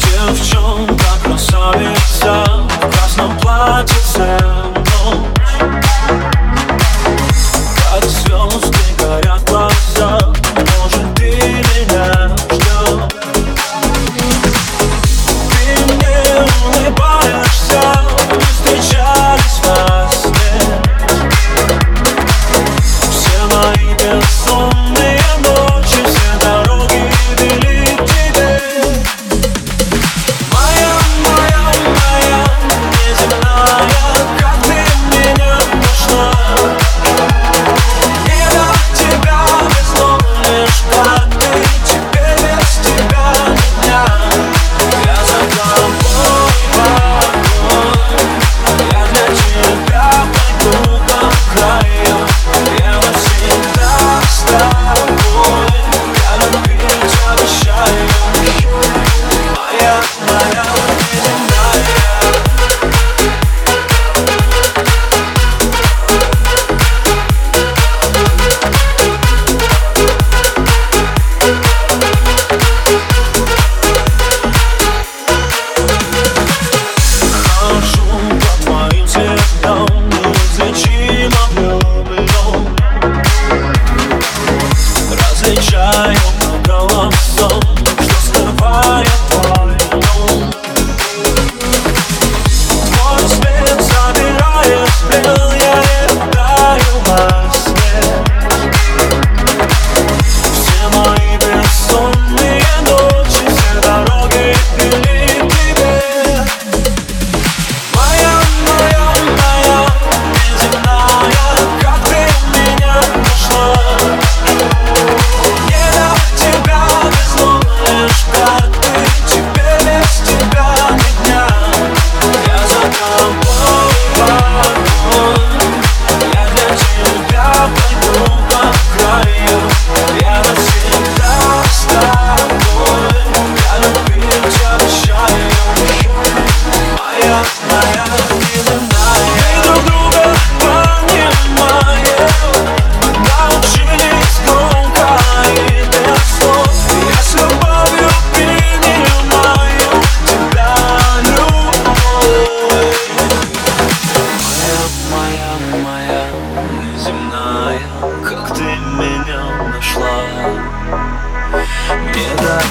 [0.00, 4.57] Девчонка, красавица В красном платьице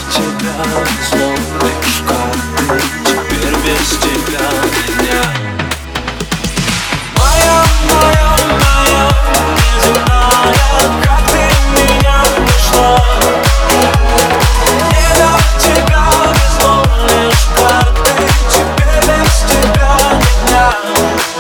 [0.10, 0.54] тебя
[1.10, 2.38] Сломный шкаф,
[3.00, 5.38] теперь без тебя меня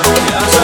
[0.08, 0.57] Yeah.